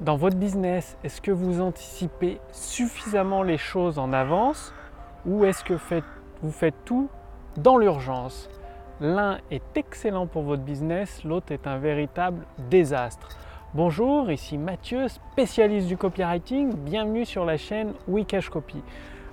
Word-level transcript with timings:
dans 0.00 0.16
votre 0.16 0.36
business, 0.36 0.96
est-ce 1.02 1.20
que 1.20 1.32
vous 1.32 1.60
anticipez 1.60 2.40
suffisamment 2.52 3.42
les 3.42 3.58
choses 3.58 3.98
en 3.98 4.12
avance 4.12 4.72
ou 5.26 5.44
est-ce 5.44 5.64
que 5.64 5.74
vous 6.42 6.52
faites 6.52 6.84
tout 6.84 7.08
dans 7.56 7.76
l'urgence? 7.76 8.48
L'un 9.00 9.38
est 9.50 9.76
excellent 9.76 10.26
pour 10.26 10.42
votre 10.42 10.62
business, 10.62 11.24
l'autre 11.24 11.52
est 11.52 11.66
un 11.66 11.78
véritable 11.78 12.46
désastre. 12.70 13.28
Bonjour, 13.74 14.30
ici 14.30 14.56
Mathieu, 14.56 15.08
spécialiste 15.08 15.88
du 15.88 15.96
copywriting. 15.96 16.74
Bienvenue 16.74 17.24
sur 17.24 17.44
la 17.44 17.56
chaîne 17.56 17.92
Wikash 18.06 18.50
Copy. 18.50 18.82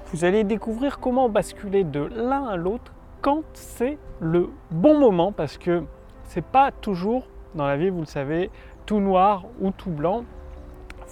Vous 0.08 0.26
allez 0.26 0.44
découvrir 0.44 1.00
comment 1.00 1.30
basculer 1.30 1.84
de 1.84 2.02
l'un 2.02 2.46
à 2.48 2.56
l'autre 2.56 2.92
quand 3.22 3.44
c'est 3.54 3.98
le 4.20 4.50
bon 4.72 5.00
moment 5.00 5.32
parce 5.32 5.58
que 5.58 5.84
c'est 6.24 6.46
pas 6.46 6.72
toujours 6.72 7.28
dans 7.54 7.66
la 7.68 7.78
vie, 7.78 7.90
vous 7.90 8.02
le 8.02 8.06
savez, 8.06 8.50
tout 8.86 9.00
noir 9.00 9.46
ou 9.62 9.72
tout 9.72 9.90
blanc. 9.90 10.26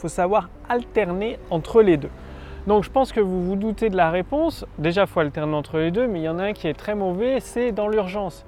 Faut 0.03 0.09
savoir 0.09 0.49
alterner 0.67 1.39
entre 1.49 1.81
les 1.81 1.95
deux. 1.95 2.09
Donc 2.67 2.83
je 2.83 2.89
pense 2.89 3.13
que 3.13 3.21
vous 3.21 3.41
vous 3.41 3.55
doutez 3.55 3.89
de 3.89 3.95
la 3.95 4.11
réponse. 4.11 4.65
Déjà, 4.77 5.03
il 5.03 5.07
faut 5.07 5.21
alterner 5.21 5.55
entre 5.55 5.77
les 5.77 5.91
deux, 5.91 6.07
mais 6.07 6.19
il 6.19 6.23
y 6.23 6.27
en 6.27 6.39
a 6.39 6.43
un 6.43 6.51
qui 6.51 6.67
est 6.67 6.73
très 6.73 6.93
mauvais, 6.93 7.39
c'est 7.39 7.71
dans 7.71 7.87
l'urgence. 7.87 8.45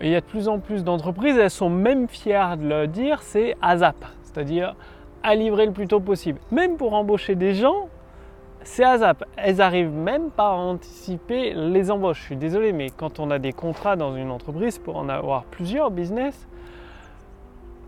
Il 0.00 0.08
y 0.08 0.14
a 0.14 0.20
de 0.20 0.24
plus 0.24 0.46
en 0.46 0.60
plus 0.60 0.84
d'entreprises, 0.84 1.36
elles 1.36 1.50
sont 1.50 1.68
même 1.68 2.06
fières 2.06 2.56
de 2.56 2.68
le 2.68 2.86
dire, 2.86 3.22
c'est 3.22 3.56
ASAP, 3.60 3.96
c'est-à-dire 4.22 4.76
à 5.24 5.34
livrer 5.34 5.66
le 5.66 5.72
plus 5.72 5.88
tôt 5.88 5.98
possible. 5.98 6.38
Même 6.52 6.76
pour 6.76 6.94
embaucher 6.94 7.34
des 7.34 7.54
gens, 7.54 7.88
c'est 8.62 8.84
ASAP. 8.84 9.24
Elles 9.36 9.60
arrivent 9.60 9.90
même 9.90 10.30
pas 10.30 10.50
à 10.50 10.54
anticiper 10.54 11.54
les 11.54 11.90
embauches. 11.90 12.20
Je 12.20 12.26
suis 12.26 12.36
désolé, 12.36 12.72
mais 12.72 12.90
quand 12.90 13.18
on 13.18 13.32
a 13.32 13.40
des 13.40 13.52
contrats 13.52 13.96
dans 13.96 14.14
une 14.14 14.30
entreprise, 14.30 14.78
pour 14.78 14.96
en 14.96 15.08
avoir 15.08 15.42
plusieurs 15.42 15.90
business, 15.90 16.46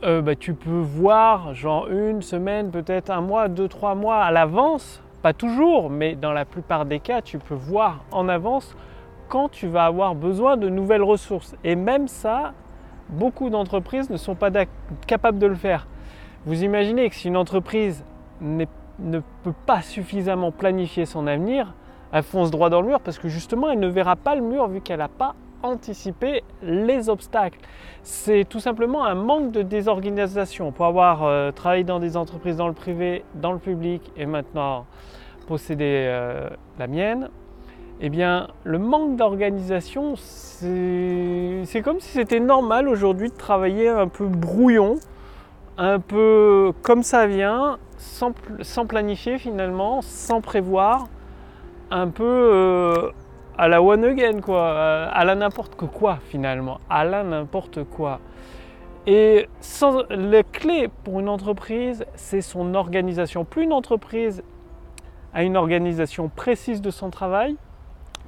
euh, 0.05 0.21
bah, 0.21 0.37
tu 0.37 0.53
peux 0.55 0.81
voir 0.81 1.55
genre 1.55 1.89
une 1.89 2.21
semaine, 2.21 2.71
peut-être 2.71 3.11
un 3.11 3.23
mois, 3.23 3.49
deux, 3.49 3.69
trois 3.69 3.95
mois 3.95 4.19
à 4.19 4.31
l'avance. 4.31 5.03
Pas 5.23 5.33
toujours, 5.33 5.89
mais 5.89 6.15
dans 6.15 6.33
la 6.33 6.45
plupart 6.45 6.85
des 6.85 7.01
cas, 7.01 7.23
tu 7.23 7.39
peux 7.39 7.55
voir 7.55 8.05
en 8.11 8.29
avance 8.29 8.77
quand 9.29 9.49
tu 9.49 9.67
vas 9.67 9.87
avoir 9.87 10.15
besoin 10.15 10.59
de 10.59 10.69
nouvelles 10.69 11.03
ressources. 11.03 11.57
Et 11.65 11.75
même 11.77 12.09
ça, 12.09 12.53
beaucoup 13.09 13.49
d'entreprises 13.49 14.11
ne 14.11 14.19
sont 14.19 14.35
pas 14.35 14.51
capables 15.07 15.39
de 15.39 15.47
le 15.47 15.55
faire. 15.55 15.87
Vous 16.45 16.63
imaginez 16.63 17.09
que 17.09 17.15
si 17.15 17.29
une 17.29 17.39
entreprise 17.39 18.05
ne 18.43 18.67
peut 19.43 19.55
pas 19.65 19.81
suffisamment 19.81 20.53
planifier 20.53 21.07
son 21.07 21.27
avenir, 21.27 21.73
elle 22.13 22.23
fonce 22.23 22.51
droit 22.51 22.69
dans 22.69 22.83
le 22.83 22.89
mur 22.89 23.01
parce 23.01 23.19
que 23.19 23.29
justement, 23.29 23.71
elle 23.71 23.81
ne 23.81 23.89
verra 23.89 24.17
pas 24.17 24.35
le 24.35 24.43
mur 24.43 24.69
vu 24.69 24.83
qu'elle 24.83 24.99
n'a 24.99 25.09
pas 25.09 25.35
anticiper 25.65 26.45
les 26.63 27.09
obstacles. 27.09 27.59
C'est 28.03 28.45
tout 28.49 28.61
simplement 28.61 29.05
un 29.05 29.15
manque 29.15 29.51
de 29.51 29.63
désorganisation. 29.63 30.71
Pour 30.71 30.87
avoir 30.87 31.25
euh, 31.25 31.51
travaillé 31.51 31.85
dans 31.85 31.99
des 31.99 32.17
entreprises 32.17 32.57
dans 32.57 32.69
le 32.69 32.75
privé, 32.75 33.25
dans 33.35 33.53
le 33.53 33.59
public 33.59 34.13
et 34.17 34.27
maintenant 34.27 34.87
posséder 35.47 36.07
euh, 36.09 36.49
la 36.79 36.87
mienne, 36.87 37.31
eh 38.01 38.11
bien, 38.11 38.49
le 38.65 38.79
manque 38.79 39.17
d'organisation, 39.17 40.15
c'est 40.17 41.83
comme 41.83 42.01
si 42.01 42.09
c'était 42.09 42.41
normal 42.41 42.89
aujourd'hui 42.89 43.31
de 43.31 43.37
travailler 43.37 43.89
un 43.89 44.09
peu 44.09 44.27
brouillon, 44.27 44.97
un 45.79 46.01
peu 46.01 46.73
comme 46.83 47.03
ça 47.03 47.27
vient, 47.27 47.79
sans, 47.97 48.33
sans 48.61 48.87
planifier 48.87 49.39
finalement, 49.39 50.03
sans 50.03 50.41
prévoir, 50.41 51.07
un 51.91 52.09
peu 52.09 52.25
euh, 52.25 53.11
à 53.57 53.69
la 53.69 53.83
one 53.83 54.05
again, 54.05 54.41
quoi, 54.41 55.07
à 55.07 55.25
la 55.25 55.35
n'importe 55.35 55.77
quoi 55.77 56.19
finalement, 56.29 56.81
à 56.91 57.05
la 57.05 57.23
n'importe 57.23 57.85
quoi. 57.85 58.21
Et 59.07 59.49
sans, 59.61 60.03
la 60.09 60.43
clé 60.43 60.89
pour 61.05 61.21
une 61.21 61.29
entreprise, 61.29 62.05
c'est 62.15 62.41
son 62.41 62.75
organisation. 62.75 63.45
Plus 63.45 63.65
une 63.65 63.73
entreprise 63.73 64.43
a 65.35 65.43
une 65.43 65.57
organisation 65.57 66.29
précise 66.29 66.81
de 66.81 66.91
son 66.91 67.11
travail, 67.11 67.57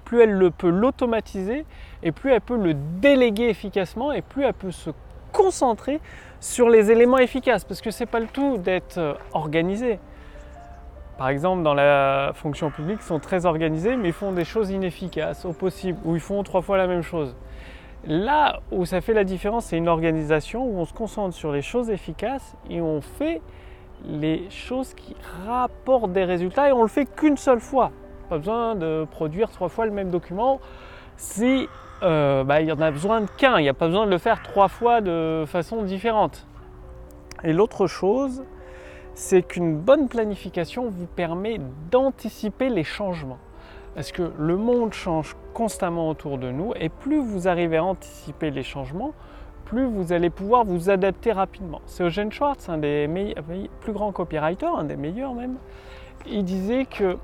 plus 0.04 0.20
elle 0.20 0.32
le 0.32 0.50
peut 0.50 0.68
l'automatiser 0.68 1.64
et 2.02 2.12
plus 2.12 2.32
elle 2.32 2.40
peut 2.40 2.56
le 2.56 2.74
déléguer 2.74 3.48
efficacement 3.48 4.12
et 4.12 4.22
plus 4.22 4.44
elle 4.44 4.54
peut 4.54 4.70
se 4.70 4.90
concentrer 5.32 6.00
sur 6.40 6.68
les 6.68 6.90
éléments 6.90 7.18
efficaces 7.18 7.64
parce 7.64 7.80
que 7.80 7.90
c'est 7.90 8.06
pas 8.06 8.20
le 8.20 8.26
tout 8.26 8.58
d'être 8.58 8.98
euh, 8.98 9.14
organisé. 9.32 9.98
Par 11.18 11.28
exemple, 11.28 11.62
dans 11.62 11.74
la 11.74 12.32
fonction 12.34 12.70
publique, 12.70 13.02
sont 13.02 13.18
très 13.18 13.46
organisés, 13.46 13.96
mais 13.96 14.12
font 14.12 14.32
des 14.32 14.44
choses 14.44 14.70
inefficaces 14.70 15.44
au 15.46 15.52
possible, 15.52 15.98
ou 16.04 16.14
ils 16.14 16.20
font 16.20 16.42
trois 16.42 16.60
fois 16.60 16.76
la 16.76 16.86
même 16.86 17.02
chose. 17.02 17.34
Là 18.06 18.60
où 18.70 18.84
ça 18.84 19.00
fait 19.00 19.14
la 19.14 19.24
différence, 19.24 19.66
c'est 19.66 19.78
une 19.78 19.88
organisation 19.88 20.64
où 20.64 20.78
on 20.78 20.84
se 20.84 20.92
concentre 20.92 21.34
sur 21.34 21.52
les 21.52 21.62
choses 21.62 21.90
efficaces 21.90 22.54
et 22.70 22.80
on 22.80 23.00
fait 23.00 23.40
les 24.04 24.48
choses 24.50 24.94
qui 24.94 25.16
rapportent 25.46 26.12
des 26.12 26.24
résultats 26.24 26.68
et 26.68 26.72
on 26.72 26.82
le 26.82 26.88
fait 26.88 27.06
qu'une 27.06 27.36
seule 27.36 27.60
fois. 27.60 27.90
Pas 28.28 28.38
besoin 28.38 28.74
de 28.74 29.06
produire 29.10 29.50
trois 29.50 29.68
fois 29.68 29.86
le 29.86 29.92
même 29.92 30.10
document 30.10 30.60
si 31.16 31.68
euh, 32.02 32.44
bah, 32.44 32.60
il 32.60 32.68
y 32.68 32.72
en 32.72 32.80
a 32.80 32.90
besoin 32.90 33.22
de 33.22 33.26
qu'un. 33.26 33.58
Il 33.58 33.62
n'y 33.62 33.68
a 33.68 33.74
pas 33.74 33.86
besoin 33.86 34.06
de 34.06 34.10
le 34.10 34.18
faire 34.18 34.42
trois 34.42 34.68
fois 34.68 35.00
de 35.00 35.44
façon 35.46 35.82
différente. 35.82 36.46
Et 37.42 37.52
l'autre 37.52 37.86
chose, 37.86 38.44
c'est 39.16 39.42
qu'une 39.42 39.78
bonne 39.78 40.08
planification 40.08 40.90
vous 40.90 41.06
permet 41.06 41.58
d'anticiper 41.90 42.68
les 42.68 42.84
changements. 42.84 43.38
Parce 43.94 44.12
que 44.12 44.30
le 44.38 44.56
monde 44.58 44.92
change 44.92 45.34
constamment 45.54 46.10
autour 46.10 46.36
de 46.36 46.50
nous 46.50 46.74
et 46.76 46.90
plus 46.90 47.18
vous 47.18 47.48
arrivez 47.48 47.78
à 47.78 47.84
anticiper 47.84 48.50
les 48.50 48.62
changements, 48.62 49.14
plus 49.64 49.86
vous 49.86 50.12
allez 50.12 50.28
pouvoir 50.28 50.66
vous 50.66 50.90
adapter 50.90 51.32
rapidement. 51.32 51.80
C'est 51.86 52.04
Eugene 52.04 52.30
Schwartz, 52.30 52.68
un 52.68 52.76
des 52.76 53.08
plus 53.80 53.92
grands 53.94 54.12
copywriters, 54.12 54.76
un 54.76 54.84
des 54.84 54.96
meilleurs 54.96 55.32
même. 55.32 55.56
Il 56.26 56.44
disait 56.44 56.84
que 56.84 57.16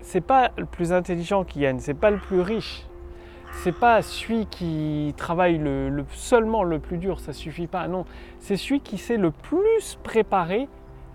c'est 0.00 0.20
pas 0.20 0.52
le 0.56 0.64
plus 0.64 0.92
intelligent 0.92 1.42
qui 1.42 1.58
gagne, 1.58 1.80
c'est 1.80 1.92
pas 1.92 2.10
le 2.12 2.18
plus 2.18 2.40
riche, 2.40 2.86
c'est 3.50 3.76
pas 3.76 4.00
celui 4.00 4.46
qui 4.46 5.12
travaille 5.16 5.58
le, 5.58 6.04
seulement 6.12 6.62
le 6.62 6.78
plus 6.78 6.98
dur, 6.98 7.18
ça 7.18 7.32
suffit 7.32 7.66
pas. 7.66 7.88
Non, 7.88 8.04
c'est 8.38 8.56
celui 8.56 8.80
qui 8.80 8.96
s'est 8.96 9.16
le 9.16 9.32
plus 9.32 9.98
préparé 10.04 10.68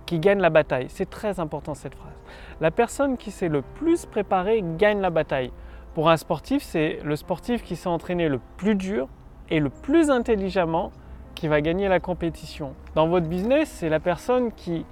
qui 0.10 0.18
gagne 0.18 0.40
la 0.40 0.50
bataille. 0.50 0.88
C'est 0.90 1.08
très 1.08 1.40
important 1.40 1.76
cette 1.76 1.94
phrase. 1.94 2.16
La 2.62 2.72
personne 2.72 3.16
qui 3.16 3.30
s'est 3.30 3.48
le 3.48 3.62
plus 3.62 4.08
préparée 4.08 4.64
gagne 4.76 5.02
la 5.02 5.12
bataille. 5.12 5.52
Pour 5.94 6.10
un 6.10 6.18
sportif, 6.18 6.64
c'est 6.64 6.98
le 7.04 7.16
sportif 7.16 7.62
qui 7.62 7.76
s'est 7.76 7.90
entraîné 7.90 8.28
le 8.28 8.40
plus 8.58 8.74
dur 8.74 9.08
et 9.52 9.60
le 9.60 9.70
plus 9.70 10.10
intelligemment 10.10 10.92
qui 11.36 11.48
va 11.48 11.62
gagner 11.62 11.88
la 11.88 12.00
compétition. 12.00 12.74
Dans 12.96 13.08
votre 13.08 13.28
business, 13.28 13.70
c'est 13.70 13.90
la 13.90 14.00
personne 14.00 14.52
qui 14.52 14.84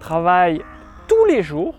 travaille 0.00 0.60
tous 1.06 1.24
les 1.26 1.44
jours 1.44 1.76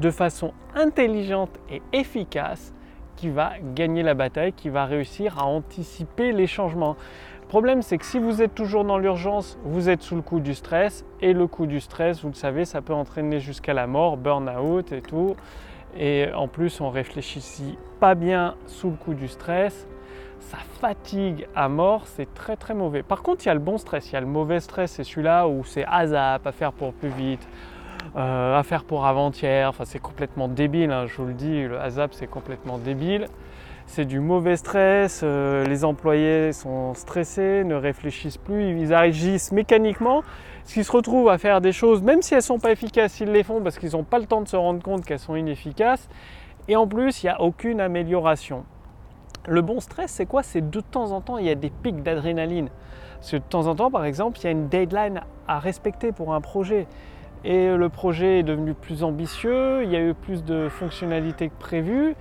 de 0.00 0.10
façon 0.10 0.52
intelligente 0.74 1.56
et 1.70 1.82
efficace 1.92 2.74
qui 3.14 3.28
va 3.28 3.52
gagner 3.76 4.02
la 4.02 4.14
bataille, 4.14 4.52
qui 4.52 4.70
va 4.70 4.86
réussir 4.86 5.38
à 5.38 5.44
anticiper 5.44 6.32
les 6.32 6.48
changements. 6.48 6.96
Le 7.44 7.48
problème, 7.48 7.82
c'est 7.82 7.98
que 7.98 8.06
si 8.06 8.18
vous 8.18 8.40
êtes 8.40 8.54
toujours 8.54 8.84
dans 8.84 8.96
l'urgence, 8.96 9.58
vous 9.64 9.90
êtes 9.90 10.02
sous 10.02 10.16
le 10.16 10.22
coup 10.22 10.40
du 10.40 10.54
stress. 10.54 11.04
Et 11.20 11.34
le 11.34 11.46
coup 11.46 11.66
du 11.66 11.78
stress, 11.78 12.22
vous 12.22 12.28
le 12.28 12.34
savez, 12.34 12.64
ça 12.64 12.80
peut 12.80 12.94
entraîner 12.94 13.38
jusqu'à 13.38 13.74
la 13.74 13.86
mort, 13.86 14.16
burn-out 14.16 14.90
et 14.92 15.02
tout. 15.02 15.36
Et 15.96 16.26
en 16.34 16.48
plus, 16.48 16.80
on 16.80 16.88
réfléchit 16.88 17.78
pas 18.00 18.14
bien 18.14 18.56
sous 18.66 18.90
le 18.90 18.96
coup 18.96 19.12
du 19.12 19.28
stress. 19.28 19.86
Ça 20.40 20.56
fatigue 20.80 21.46
à 21.54 21.68
mort, 21.68 22.06
c'est 22.06 22.32
très 22.34 22.56
très 22.56 22.74
mauvais. 22.74 23.02
Par 23.02 23.22
contre, 23.22 23.44
il 23.44 23.48
y 23.48 23.50
a 23.50 23.54
le 23.54 23.60
bon 23.60 23.76
stress, 23.76 24.10
il 24.10 24.14
y 24.14 24.16
a 24.16 24.20
le 24.20 24.26
mauvais 24.26 24.58
stress, 24.58 24.92
c'est 24.92 25.04
celui-là 25.04 25.46
où 25.46 25.64
c'est 25.64 25.84
ASAP, 25.84 26.46
à 26.46 26.50
faire 26.50 26.72
pour 26.72 26.94
plus 26.94 27.10
vite, 27.10 27.46
euh, 28.16 28.58
à 28.58 28.62
faire 28.62 28.84
pour 28.84 29.06
avant-hier. 29.06 29.68
Enfin, 29.68 29.84
c'est 29.84 30.00
complètement 30.00 30.48
débile, 30.48 30.90
hein, 30.90 31.06
je 31.06 31.16
vous 31.18 31.26
le 31.26 31.34
dis, 31.34 31.62
le 31.62 31.78
ASAP 31.78 32.14
c'est 32.14 32.26
complètement 32.26 32.78
débile 32.78 33.26
c'est 33.86 34.04
du 34.04 34.20
mauvais 34.20 34.56
stress, 34.56 35.20
euh, 35.22 35.64
les 35.64 35.84
employés 35.84 36.52
sont 36.52 36.94
stressés, 36.94 37.64
ne 37.64 37.74
réfléchissent 37.74 38.38
plus, 38.38 38.80
ils 38.80 38.94
agissent 38.94 39.52
mécaniquement, 39.52 40.22
ce 40.64 40.74
qui 40.74 40.84
se 40.84 40.92
retrouvent 40.92 41.28
à 41.28 41.38
faire 41.38 41.60
des 41.60 41.72
choses, 41.72 42.02
même 42.02 42.22
si 42.22 42.34
elles 42.34 42.38
ne 42.38 42.42
sont 42.42 42.58
pas 42.58 42.72
efficaces, 42.72 43.20
ils 43.20 43.30
les 43.30 43.42
font 43.42 43.60
parce 43.60 43.78
qu'ils 43.78 43.92
n'ont 43.92 44.04
pas 44.04 44.18
le 44.18 44.26
temps 44.26 44.40
de 44.40 44.48
se 44.48 44.56
rendre 44.56 44.82
compte 44.82 45.04
qu'elles 45.04 45.18
sont 45.18 45.36
inefficaces, 45.36 46.08
et 46.68 46.76
en 46.76 46.86
plus, 46.86 47.22
il 47.22 47.26
n'y 47.26 47.30
a 47.30 47.40
aucune 47.40 47.80
amélioration. 47.80 48.64
Le 49.46 49.60
bon 49.60 49.80
stress, 49.80 50.10
c'est 50.10 50.26
quoi? 50.26 50.42
C'est 50.42 50.70
de 50.70 50.80
temps 50.80 51.12
en 51.12 51.20
temps, 51.20 51.36
il 51.36 51.44
y 51.44 51.50
a 51.50 51.54
des 51.54 51.68
pics 51.70 52.02
d'adrénaline. 52.02 52.70
Parce 53.16 53.32
de 53.32 53.38
temps 53.38 53.66
en 53.66 53.74
temps, 53.74 53.90
par 53.90 54.06
exemple, 54.06 54.38
il 54.40 54.44
y 54.44 54.46
a 54.46 54.50
une 54.50 54.68
deadline 54.68 55.20
à 55.46 55.58
respecter 55.58 56.12
pour 56.12 56.32
un 56.32 56.40
projet. 56.40 56.86
Et 57.44 57.74
le 57.74 57.88
projet 57.90 58.38
est 58.38 58.42
devenu 58.42 58.72
plus 58.72 59.04
ambitieux, 59.04 59.84
il 59.84 59.90
y 59.90 59.96
a 59.96 60.00
eu 60.00 60.14
plus 60.14 60.44
de 60.44 60.70
fonctionnalités 60.70 61.50
que 61.50 61.58
prévu. 61.58 62.14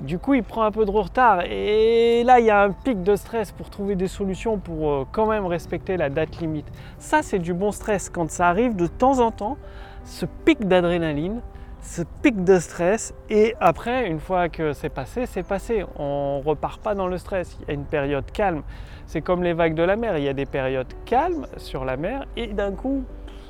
Du 0.00 0.18
coup, 0.20 0.34
il 0.34 0.44
prend 0.44 0.62
un 0.62 0.70
peu 0.70 0.84
de 0.84 0.90
retard 0.90 1.42
et 1.44 2.22
là, 2.24 2.38
il 2.38 2.46
y 2.46 2.50
a 2.50 2.62
un 2.62 2.70
pic 2.70 3.02
de 3.02 3.16
stress 3.16 3.50
pour 3.50 3.68
trouver 3.68 3.96
des 3.96 4.06
solutions 4.06 4.56
pour 4.56 4.90
euh, 4.90 5.04
quand 5.10 5.26
même 5.26 5.44
respecter 5.44 5.96
la 5.96 6.08
date 6.08 6.38
limite. 6.38 6.66
Ça, 6.98 7.22
c'est 7.22 7.40
du 7.40 7.52
bon 7.52 7.72
stress. 7.72 8.08
Quand 8.08 8.30
ça 8.30 8.48
arrive 8.48 8.76
de 8.76 8.86
temps 8.86 9.18
en 9.18 9.32
temps, 9.32 9.56
ce 10.04 10.24
pic 10.24 10.66
d'adrénaline, 10.66 11.40
ce 11.82 12.02
pic 12.22 12.44
de 12.44 12.60
stress 12.60 13.12
et 13.28 13.56
après, 13.60 14.08
une 14.08 14.20
fois 14.20 14.48
que 14.48 14.72
c'est 14.72 14.88
passé, 14.88 15.26
c'est 15.26 15.42
passé. 15.42 15.84
On 15.98 16.40
repart 16.40 16.80
pas 16.80 16.94
dans 16.94 17.08
le 17.08 17.18
stress. 17.18 17.56
Il 17.60 17.68
y 17.68 17.70
a 17.72 17.74
une 17.74 17.84
période 17.84 18.30
calme. 18.30 18.62
C'est 19.06 19.20
comme 19.20 19.42
les 19.42 19.52
vagues 19.52 19.74
de 19.74 19.82
la 19.82 19.96
mer. 19.96 20.16
Il 20.16 20.24
y 20.24 20.28
a 20.28 20.32
des 20.32 20.46
périodes 20.46 20.92
calmes 21.06 21.46
sur 21.56 21.84
la 21.84 21.96
mer 21.96 22.24
et 22.36 22.48
d'un 22.48 22.72
coup, 22.72 23.04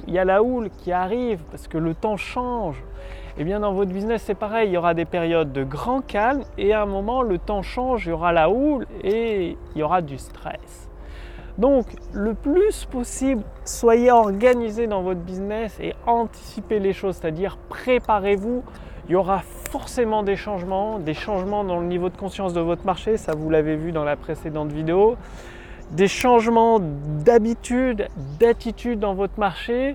il 0.07 0.15
y 0.15 0.19
a 0.19 0.25
la 0.25 0.43
houle 0.43 0.71
qui 0.71 0.93
arrive 0.93 1.43
parce 1.51 1.69
que 1.69 1.77
le 1.77 1.95
temps 1.95 2.17
change. 2.17 2.83
Eh 3.41 3.45
bien 3.45 3.61
dans 3.61 3.73
votre 3.73 3.93
business, 3.93 4.25
c'est 4.25 4.35
pareil. 4.35 4.71
Il 4.71 4.73
y 4.73 4.77
aura 4.77 4.95
des 4.95 5.05
périodes 5.05 5.53
de 5.53 5.63
grand 5.63 6.05
calme 6.05 6.43
et 6.59 6.73
à 6.73 6.83
un 6.83 6.87
moment, 6.87 7.23
le 7.23 7.39
temps 7.39 7.63
change, 7.63 8.07
il 8.07 8.09
y 8.09 8.13
aura 8.13 8.33
la 8.33 8.51
houle 8.51 8.85
et 9.05 9.57
il 9.75 9.79
y 9.79 9.83
aura 9.85 10.03
du 10.03 10.19
stress. 10.19 10.91
Donc, 11.57 11.87
le 12.13 12.35
plus 12.35 12.85
possible, 12.87 13.45
soyez 13.65 14.11
organisé 14.11 14.89
dans 14.89 15.03
votre 15.03 15.21
business 15.21 15.79
et 15.81 15.95
anticipez 16.07 16.81
les 16.81 16.93
choses, 16.93 17.17
c'est-à-dire 17.17 17.59
préparez-vous. 17.69 18.65
Il 19.09 19.13
y 19.13 19.17
aura 19.17 19.43
forcément 19.71 20.25
des 20.25 20.37
changements, 20.37 20.99
des 20.99 21.15
changements 21.15 21.63
dans 21.63 21.79
le 21.79 21.87
niveau 21.87 22.09
de 22.09 22.17
conscience 22.17 22.53
de 22.53 22.61
votre 22.61 22.85
marché, 22.85 23.17
ça 23.17 23.35
vous 23.37 23.51
l'avez 23.51 23.77
vu 23.77 23.93
dans 23.93 24.05
la 24.05 24.17
précédente 24.17 24.73
vidéo, 24.73 25.17
des 25.93 26.09
changements 26.09 26.81
d'habitude, 26.81 28.09
d'attitude 28.41 28.99
dans 28.99 29.15
votre 29.15 29.39
marché, 29.39 29.95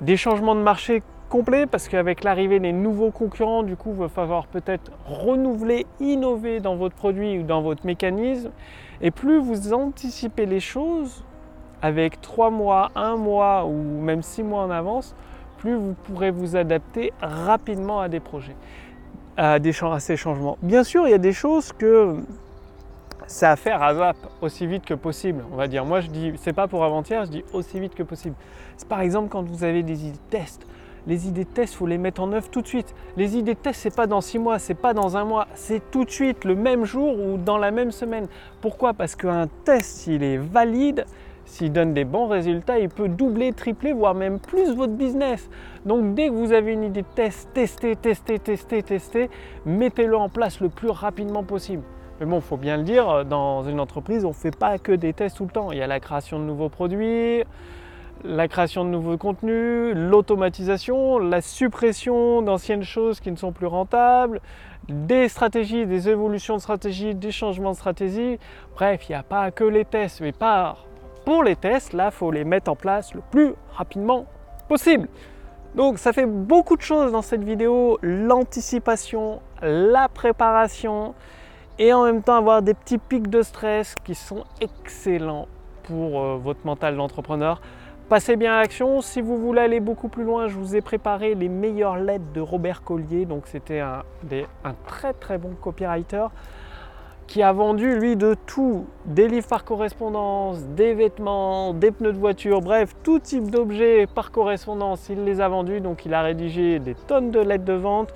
des 0.00 0.16
changements 0.16 0.54
de 0.54 0.60
marché 0.60 1.02
complets 1.30 1.66
parce 1.66 1.88
qu'avec 1.88 2.22
l'arrivée 2.24 2.60
des 2.60 2.72
nouveaux 2.72 3.10
concurrents, 3.10 3.62
du 3.62 3.76
coup, 3.76 3.92
il 3.92 3.98
va 3.98 4.08
falloir 4.08 4.46
peut-être 4.46 4.90
renouveler, 5.06 5.86
innover 6.00 6.60
dans 6.60 6.76
votre 6.76 6.94
produit 6.94 7.38
ou 7.38 7.42
dans 7.44 7.62
votre 7.62 7.86
mécanisme. 7.86 8.50
Et 9.00 9.10
plus 9.10 9.38
vous 9.38 9.72
anticipez 9.72 10.44
les 10.44 10.60
choses 10.60 11.24
avec 11.80 12.20
3 12.20 12.50
mois, 12.50 12.90
1 12.94 13.16
mois 13.16 13.64
ou 13.64 14.02
même 14.02 14.22
6 14.22 14.42
mois 14.42 14.64
en 14.64 14.70
avance, 14.70 15.14
plus 15.56 15.74
vous 15.74 15.94
pourrez 16.04 16.30
vous 16.30 16.56
adapter 16.56 17.12
rapidement 17.22 18.00
à 18.00 18.08
des 18.08 18.20
projets, 18.20 18.56
à, 19.38 19.58
des, 19.58 19.72
ces 20.00 20.16
changements. 20.16 20.58
Bien 20.60 20.84
sûr, 20.84 21.06
il 21.06 21.12
y 21.12 21.14
a 21.14 21.18
des 21.18 21.32
choses 21.32 21.72
que 21.72 22.16
c'est 23.26 23.46
à 23.46 23.56
faire 23.56 23.82
à 23.82 23.94
ZAP 23.94 24.16
aussi 24.42 24.66
vite 24.66 24.84
que 24.84 24.94
possible. 24.94 25.44
On 25.52 25.56
va 25.56 25.68
dire, 25.68 25.84
moi 25.84 26.00
je 26.00 26.08
dis, 26.08 26.32
c'est 26.36 26.52
pas 26.52 26.66
pour 26.66 26.84
avant-hier, 26.84 27.24
je 27.26 27.30
dis 27.30 27.44
aussi 27.52 27.78
vite 27.78 27.94
que 27.94 28.02
possible. 28.02 28.34
Par 28.88 29.00
exemple 29.00 29.28
quand 29.28 29.42
vous 29.42 29.62
avez 29.62 29.82
des 29.82 30.04
idées 30.06 30.12
de 30.12 30.30
test 30.30 30.66
les 31.06 31.28
idées 31.28 31.44
de 31.44 31.50
test, 31.50 31.74
il 31.74 31.76
faut 31.76 31.86
les 31.86 31.98
mettre 31.98 32.20
en 32.20 32.32
œuvre 32.32 32.48
tout 32.50 32.62
de 32.62 32.66
suite. 32.66 32.94
Les 33.16 33.36
idées 33.36 33.54
de 33.54 33.58
test, 33.58 33.80
c'est 33.80 33.94
pas 33.94 34.06
dans 34.06 34.20
six 34.20 34.38
mois, 34.38 34.58
c'est 34.58 34.74
pas 34.74 34.94
dans 34.94 35.16
un 35.16 35.24
mois, 35.24 35.48
c'est 35.54 35.90
tout 35.90 36.04
de 36.04 36.10
suite, 36.10 36.44
le 36.44 36.54
même 36.54 36.84
jour 36.84 37.18
ou 37.18 37.36
dans 37.36 37.58
la 37.58 37.70
même 37.70 37.90
semaine. 37.90 38.26
Pourquoi? 38.60 38.92
Parce 38.94 39.16
qu'un 39.16 39.48
test, 39.64 39.86
s'il 39.86 40.22
est 40.22 40.36
valide, 40.36 41.04
s'il 41.44 41.72
donne 41.72 41.94
des 41.94 42.04
bons 42.04 42.28
résultats, 42.28 42.78
il 42.78 42.88
peut 42.88 43.08
doubler, 43.08 43.52
tripler, 43.52 43.92
voire 43.92 44.14
même 44.14 44.38
plus 44.38 44.72
votre 44.74 44.92
business. 44.92 45.50
Donc 45.84 46.14
dès 46.14 46.28
que 46.28 46.32
vous 46.32 46.52
avez 46.52 46.72
une 46.72 46.84
idée 46.84 47.02
de 47.02 47.06
test, 47.14 47.48
testez, 47.52 47.96
testez, 47.96 48.38
testez, 48.38 48.82
testez, 48.82 49.30
mettez-le 49.66 50.16
en 50.16 50.28
place 50.28 50.60
le 50.60 50.68
plus 50.68 50.90
rapidement 50.90 51.42
possible. 51.42 51.82
Mais 52.20 52.26
bon, 52.26 52.36
il 52.36 52.42
faut 52.42 52.58
bien 52.58 52.76
le 52.76 52.82
dire, 52.82 53.24
dans 53.24 53.64
une 53.64 53.80
entreprise, 53.80 54.24
on 54.24 54.28
ne 54.28 54.34
fait 54.34 54.54
pas 54.54 54.78
que 54.78 54.92
des 54.92 55.14
tests 55.14 55.38
tout 55.38 55.44
le 55.44 55.50
temps. 55.50 55.72
Il 55.72 55.78
y 55.78 55.82
a 55.82 55.86
la 55.86 56.00
création 56.00 56.38
de 56.38 56.44
nouveaux 56.44 56.68
produits, 56.68 57.42
la 58.24 58.48
création 58.48 58.84
de 58.84 58.90
nouveaux 58.90 59.16
contenus, 59.16 59.94
l'automatisation, 59.94 61.18
la 61.18 61.40
suppression 61.40 62.42
d'anciennes 62.42 62.82
choses 62.82 63.20
qui 63.20 63.30
ne 63.30 63.36
sont 63.36 63.52
plus 63.52 63.66
rentables, 63.66 64.40
des 64.88 65.28
stratégies, 65.28 65.86
des 65.86 66.08
évolutions 66.08 66.56
de 66.56 66.60
stratégie, 66.60 67.14
des 67.14 67.32
changements 67.32 67.72
de 67.72 67.76
stratégie. 67.76 68.38
Bref, 68.74 69.08
il 69.08 69.12
n'y 69.12 69.16
a 69.16 69.22
pas 69.22 69.50
que 69.50 69.64
les 69.64 69.84
tests, 69.84 70.20
mais 70.20 70.32
pas 70.32 70.76
pour 71.24 71.44
les 71.44 71.56
tests, 71.56 71.92
là, 71.92 72.06
il 72.06 72.12
faut 72.12 72.30
les 72.30 72.44
mettre 72.44 72.70
en 72.70 72.76
place 72.76 73.14
le 73.14 73.22
plus 73.30 73.54
rapidement 73.72 74.26
possible. 74.68 75.08
Donc 75.74 75.98
ça 75.98 76.12
fait 76.12 76.26
beaucoup 76.26 76.76
de 76.76 76.82
choses 76.82 77.12
dans 77.12 77.22
cette 77.22 77.44
vidéo, 77.44 77.98
l'anticipation, 78.02 79.40
la 79.62 80.08
préparation 80.08 81.14
et 81.78 81.92
en 81.92 82.04
même 82.04 82.22
temps 82.22 82.36
avoir 82.36 82.62
des 82.62 82.74
petits 82.74 82.98
pics 82.98 83.30
de 83.30 83.42
stress 83.42 83.94
qui 83.94 84.14
sont 84.14 84.44
excellents 84.60 85.46
pour 85.84 86.20
euh, 86.20 86.36
votre 86.36 86.66
mental 86.66 86.96
d'entrepreneur. 86.96 87.60
Passez 88.10 88.34
bien 88.34 88.54
à 88.54 88.62
l'action. 88.62 89.02
Si 89.02 89.20
vous 89.20 89.38
voulez 89.38 89.60
aller 89.60 89.78
beaucoup 89.78 90.08
plus 90.08 90.24
loin, 90.24 90.48
je 90.48 90.56
vous 90.56 90.74
ai 90.74 90.80
préparé 90.80 91.36
les 91.36 91.48
meilleures 91.48 91.96
lettres 91.96 92.32
de 92.34 92.40
Robert 92.40 92.82
Collier. 92.82 93.24
Donc 93.24 93.44
c'était 93.46 93.78
un, 93.78 94.02
très 94.84 95.12
très 95.12 95.38
bon 95.38 95.50
copywriter 95.50 96.26
qui 97.28 97.40
a 97.40 97.52
vendu 97.52 97.96
lui 98.00 98.16
de 98.16 98.34
tout, 98.46 98.86
des 99.06 99.28
livres 99.28 99.46
par 99.46 99.62
correspondance, 99.62 100.64
des 100.74 100.92
vêtements, 100.94 101.72
des 101.72 101.92
pneus 101.92 102.12
de 102.12 102.18
voiture, 102.18 102.60
bref, 102.60 102.96
tout 103.04 103.20
type 103.20 103.48
d'objets 103.48 104.08
par 104.12 104.32
correspondance, 104.32 105.08
il 105.08 105.22
les 105.22 105.40
a 105.40 105.48
vendus, 105.48 105.80
donc 105.80 106.04
il 106.04 106.12
a 106.12 106.22
rédigé 106.22 106.80
des 106.80 106.96
tonnes 106.96 107.30
de 107.30 107.38
lettres 107.38 107.64
de 107.64 107.74
vente. 107.74 108.12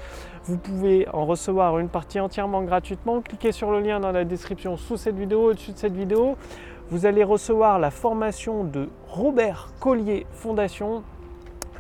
Vous 0.47 0.59
pouvez 0.59 1.07
en 1.13 1.25
recevoir 1.25 1.79
une 1.79 1.89
partie 1.89 2.19
entièrement 2.19 2.63
gratuitement. 2.63 3.21
Cliquez 3.21 3.53
sur 3.53 3.71
le 3.71 3.79
lien 3.79 4.01
dans 4.01 4.11
la 4.11 4.25
description 4.25 4.77
sous 4.77 4.97
cette 4.97 5.17
vidéo, 5.17 5.51
au-dessus 5.51 5.71
de 5.71 5.79
cette 5.79 5.95
vidéo 5.95 6.37
vous 6.95 7.07
allez 7.07 7.25
recevoir 7.25 7.81
la 7.81 7.91
formation 7.91 8.63
de 8.63 8.89
Robert 9.09 9.73
Collier 9.81 10.29
Fondation. 10.31 11.03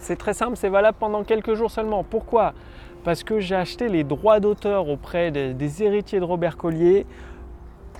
C'est 0.00 0.16
très 0.16 0.34
simple, 0.34 0.56
c'est 0.56 0.68
valable 0.68 0.96
pendant 0.98 1.22
quelques 1.22 1.54
jours 1.54 1.70
seulement. 1.70 2.02
Pourquoi? 2.02 2.52
Parce 3.04 3.22
que 3.22 3.38
j'ai 3.38 3.54
acheté 3.54 3.88
les 3.88 4.02
droits 4.02 4.40
d'auteur 4.40 4.88
auprès 4.88 5.30
des, 5.30 5.82
héritiers 5.84 6.18
de 6.18 6.24
Robert 6.24 6.56
Collier 6.56 7.06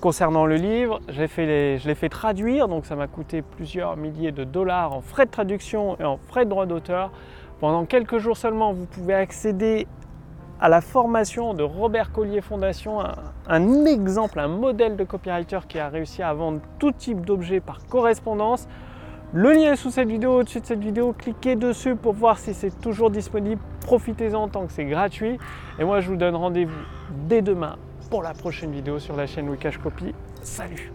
concernant 0.01 0.45
le 0.45 0.55
livre. 0.55 0.99
je 1.07 1.87
l'ai 1.87 1.95
fait 1.95 2.09
traduire, 2.09 2.67
donc 2.67 2.85
ça 2.85 2.97
m'a 2.97 3.07
coûté 3.07 3.41
plusieurs 3.41 3.95
milliers 3.95 4.33
de 4.33 4.43
dollars 4.43 4.91
en 4.91 4.99
frais 4.99 5.25
de 5.25 5.31
traduction 5.31 5.97
et 6.01 6.03
en 6.03 6.17
frais 6.17 6.43
de 6.43 6.49
droits 6.49 6.65
d'auteur. 6.65 7.11
Pendant 7.61 7.85
quelques 7.85 8.17
jours 8.17 8.35
seulement, 8.35 8.73
vous 8.73 8.87
pouvez 8.87 9.13
accéder 9.13 9.87
à 10.59 10.69
la 10.69 10.81
formation 10.81 11.53
de 11.53 11.63
Robert 11.63 12.11
Collier 12.11 12.41
Fondation, 12.41 12.99
un, 13.47 13.85
exemple, 13.85 14.39
un 14.39 14.47
modèle 14.47 14.95
de 14.95 15.03
copywriter 15.03 15.59
qui 15.67 15.79
a 15.79 15.89
réussi 15.89 16.23
à 16.23 16.33
vendre 16.33 16.61
tout 16.79 16.91
type 16.91 17.25
d'objets 17.25 17.59
par 17.59 17.85
correspondance. 17.87 18.67
Le 19.33 19.51
lien 19.51 19.73
est 19.73 19.75
sous 19.75 19.91
cette 19.91 20.07
vidéo, 20.07 20.39
au-dessus 20.39 20.61
de 20.61 20.65
cette 20.65 20.79
vidéo, 20.79 21.13
cliquez 21.17 21.55
dessus 21.55 21.95
pour 21.95 22.13
voir 22.13 22.37
si 22.37 22.53
c'est 22.53 22.79
toujours 22.79 23.09
disponible. 23.09 23.61
Profitez-en 23.81 24.47
tant 24.47 24.65
que 24.65 24.71
c'est 24.71 24.85
gratuit. 24.85 25.37
Et 25.77 25.83
moi, 25.83 25.99
je 25.99 26.07
vous 26.09 26.15
donne 26.15 26.35
rendez-vous 26.35 26.73
dès 27.27 27.41
demain 27.41 27.75
pour 28.09 28.23
la 28.23 28.33
prochaine 28.33 28.71
vidéo 28.71 28.99
sur 28.99 29.15
la 29.15 29.27
chaîne 29.27 29.49
Wikash 29.49 29.77
Copy. 29.79 30.13
Salut 30.41 30.91